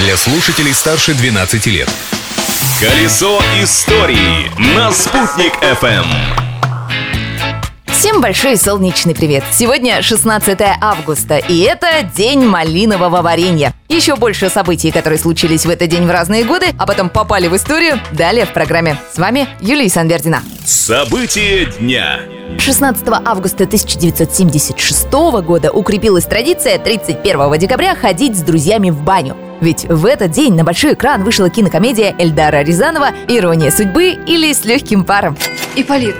[0.00, 1.88] для слушателей старше 12 лет.
[2.80, 6.06] Колесо истории на «Спутник FM.
[7.86, 9.44] Всем большой солнечный привет!
[9.52, 13.74] Сегодня 16 августа, и это День малинового варенья.
[13.90, 17.54] Еще больше событий, которые случились в этот день в разные годы, а потом попали в
[17.54, 18.96] историю, далее в программе.
[19.12, 20.42] С вами Юлия Санвердина.
[20.64, 22.20] События дня.
[22.58, 25.12] 16 августа 1976
[25.44, 29.49] года укрепилась традиция 31 декабря ходить с друзьями в баню.
[29.60, 34.64] Ведь в этот день на большой экран вышла кинокомедия Эльдара Рязанова «Ирония судьбы» или «С
[34.64, 35.36] легким паром».
[35.76, 36.16] Ипполит,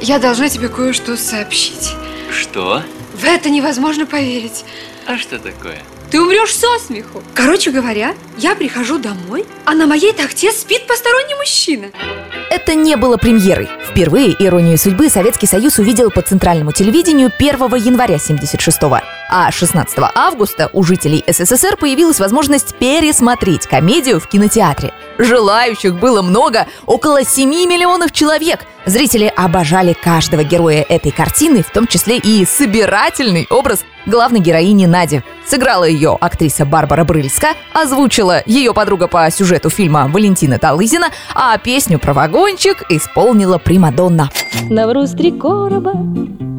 [0.00, 1.94] я должна тебе кое-что сообщить.
[2.30, 2.82] Что?
[3.14, 4.64] В это невозможно поверить.
[5.06, 5.82] А что такое?
[6.10, 7.22] Ты умрешь со смеху.
[7.34, 11.88] Короче говоря, я прихожу домой, а на моей тахте спит посторонний мужчина.
[12.50, 13.68] Это не было премьерой.
[13.90, 19.00] Впервые «Иронию судьбы» Советский Союз увидел по центральному телевидению 1 января 76-го.
[19.30, 24.94] А 16 августа у жителей СССР появилась возможность пересмотреть комедию в кинотеатре.
[25.18, 28.60] Желающих было много, около 7 миллионов человек.
[28.86, 35.22] Зрители обожали каждого героя этой картины, в том числе и собирательный образ главной героини Нади.
[35.46, 41.98] Сыграла ее актриса Барбара Брыльска, озвучила ее подруга по сюжету фильма Валентина Талызина, а песню
[41.98, 44.30] про вагончик исполнила Примадонна.
[44.70, 45.92] Навруз три короба,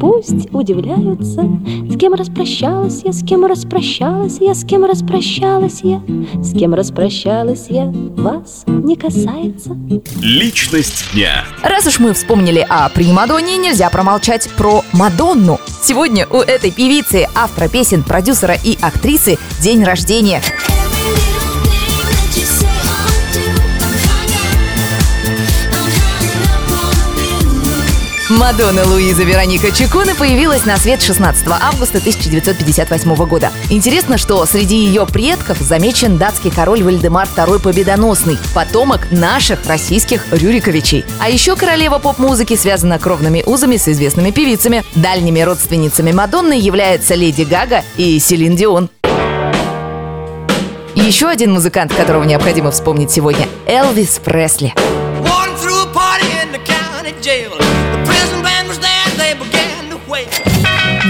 [0.00, 1.42] пусть удивляются,
[1.88, 6.02] С кем распрощалась я, с кем распрощалась я, с кем распрощалась я,
[6.42, 9.76] С кем распрощалась я, вас не касается.
[10.20, 11.44] Личность дня.
[11.62, 15.60] Раз уж мы вспомнили о Примадонне, нельзя промолчать про Мадонну.
[15.82, 20.40] Сегодня у этой певицы, автора песен, продюсера и актрисы день рождения.
[28.30, 33.50] Мадонна Луиза Вероника Чекуна появилась на свет 16 августа 1958 года.
[33.70, 41.04] Интересно, что среди ее предков замечен датский король Вальдемар II Победоносный, потомок наших российских Рюриковичей.
[41.18, 44.84] А еще королева поп-музыки связана кровными узами с известными певицами.
[44.94, 48.90] Дальними родственницами Мадонны являются Леди Гага и Селин Дион.
[50.94, 54.72] Еще один музыкант, которого необходимо вспомнить сегодня– Элвис Пресли.
[57.22, 57.52] Jail.
[60.20, 60.50] Wail.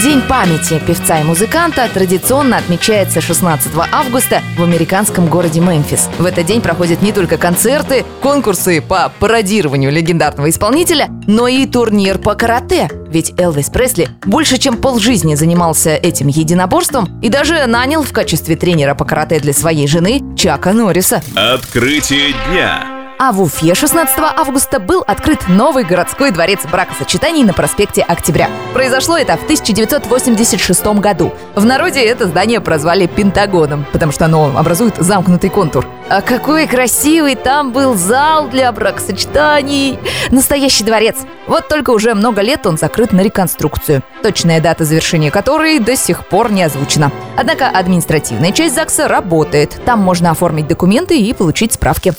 [0.01, 6.09] День памяти певца и музыканта традиционно отмечается 16 августа в американском городе Мемфис.
[6.17, 12.19] В этот день проходят не только концерты, конкурсы по пародированию легендарного исполнителя, но и турнир
[12.19, 12.89] по карате.
[13.09, 18.95] Ведь Элвис Пресли больше чем полжизни занимался этим единоборством и даже нанял в качестве тренера
[18.95, 21.21] по карате для своей жены Чака Норриса.
[21.35, 23.00] Открытие дня.
[23.23, 28.49] А в Уфе 16 августа был открыт новый городской дворец бракосочетаний на проспекте Октября.
[28.73, 31.31] Произошло это в 1986 году.
[31.53, 35.85] В народе это здание прозвали Пентагоном, потому что оно образует замкнутый контур.
[36.09, 39.99] А какой красивый там был зал для бракосочетаний!
[40.31, 41.17] Настоящий дворец.
[41.45, 44.01] Вот только уже много лет он закрыт на реконструкцию.
[44.23, 47.11] Точная дата завершения которой до сих пор не озвучена.
[47.37, 49.79] Однако административная часть ЗАГСа работает.
[49.85, 52.15] Там можно оформить документы и получить справки.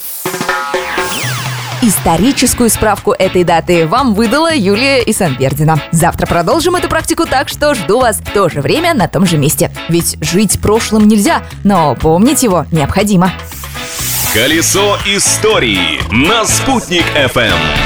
[1.85, 5.83] Историческую справку этой даты вам выдала Юлия Исанбердина.
[5.91, 9.37] Завтра продолжим эту практику, так что жду вас в то же время на том же
[9.37, 9.73] месте.
[9.89, 13.33] Ведь жить прошлым нельзя, но помнить его необходимо.
[14.33, 17.82] Колесо истории на «Спутник FM.